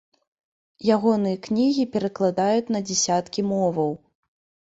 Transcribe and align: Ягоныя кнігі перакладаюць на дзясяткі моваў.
Ягоныя 0.95 1.37
кнігі 1.47 1.85
перакладаюць 1.95 2.73
на 2.77 2.83
дзясяткі 2.87 3.41
моваў. 3.53 3.91